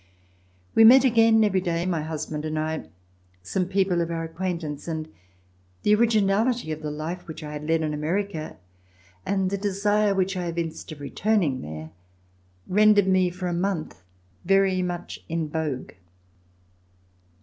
[0.73, 2.87] We met again every day, my husband and I,
[3.43, 5.07] some people of our acquaintance, and
[5.83, 8.57] the originality of the life which I had led in America
[9.27, 11.91] and the desire which I evinced of returning there
[12.65, 14.01] rendered me for a month
[14.43, 15.91] very much in vogue.